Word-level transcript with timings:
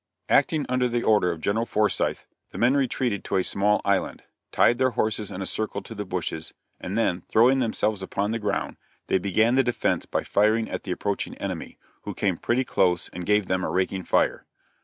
Acting 0.29 0.65
under 0.67 0.87
the 0.87 1.03
order 1.03 1.31
of 1.31 1.41
General 1.41 1.67
Forsyth, 1.67 2.25
the 2.49 2.57
men 2.57 2.75
retreated 2.75 3.23
to 3.23 3.35
a 3.35 3.43
small 3.43 3.79
island, 3.85 4.23
tied 4.51 4.79
their 4.79 4.89
horses 4.97 5.29
in 5.31 5.43
a 5.43 5.45
circle 5.45 5.83
to 5.83 5.93
the 5.93 6.05
bushes, 6.07 6.55
and 6.79 6.97
then, 6.97 7.21
throwing 7.29 7.59
themselves 7.59 8.01
upon 8.01 8.31
the 8.31 8.39
ground, 8.39 8.77
they 9.05 9.19
began 9.19 9.53
the 9.53 9.63
defense 9.63 10.07
by 10.07 10.23
firing 10.23 10.67
at 10.71 10.85
the 10.85 10.91
approaching 10.91 11.35
enemy, 11.35 11.77
who 12.01 12.15
came 12.15 12.37
pretty 12.37 12.63
close 12.63 13.09
and 13.09 13.27
gave 13.27 13.45
them 13.45 13.63
a 13.63 13.69
raking 13.69 14.01
fire. 14.01 14.47